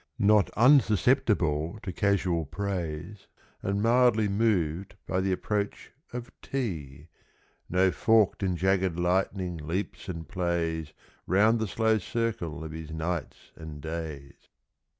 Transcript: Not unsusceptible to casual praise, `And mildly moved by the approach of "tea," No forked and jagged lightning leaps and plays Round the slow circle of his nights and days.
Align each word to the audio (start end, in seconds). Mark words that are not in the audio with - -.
Not 0.17 0.49
unsusceptible 0.57 1.77
to 1.83 1.93
casual 1.93 2.45
praise, 2.47 3.27
`And 3.63 3.81
mildly 3.81 4.27
moved 4.27 4.95
by 5.05 5.21
the 5.21 5.31
approach 5.31 5.91
of 6.11 6.31
"tea," 6.41 7.07
No 7.69 7.91
forked 7.91 8.41
and 8.41 8.57
jagged 8.57 8.97
lightning 8.97 9.57
leaps 9.57 10.09
and 10.09 10.27
plays 10.27 10.93
Round 11.27 11.59
the 11.59 11.67
slow 11.67 11.99
circle 11.99 12.63
of 12.63 12.71
his 12.71 12.89
nights 12.89 13.51
and 13.55 13.79
days. 13.79 14.49